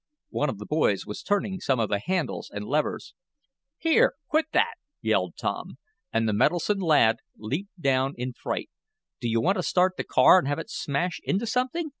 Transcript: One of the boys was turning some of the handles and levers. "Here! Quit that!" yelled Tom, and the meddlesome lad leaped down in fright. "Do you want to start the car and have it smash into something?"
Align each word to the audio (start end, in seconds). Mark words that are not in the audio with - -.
One 0.31 0.49
of 0.49 0.57
the 0.57 0.65
boys 0.65 1.05
was 1.05 1.21
turning 1.21 1.59
some 1.59 1.79
of 1.79 1.89
the 1.89 1.99
handles 2.03 2.49
and 2.51 2.65
levers. 2.65 3.13
"Here! 3.77 4.15
Quit 4.29 4.47
that!" 4.51 4.73
yelled 4.99 5.35
Tom, 5.39 5.77
and 6.11 6.27
the 6.27 6.33
meddlesome 6.33 6.79
lad 6.79 7.17
leaped 7.37 7.79
down 7.79 8.15
in 8.17 8.33
fright. 8.33 8.71
"Do 9.19 9.29
you 9.29 9.39
want 9.39 9.57
to 9.57 9.61
start 9.61 9.97
the 9.97 10.03
car 10.03 10.39
and 10.39 10.47
have 10.47 10.57
it 10.57 10.71
smash 10.71 11.19
into 11.23 11.45
something?" 11.45 11.89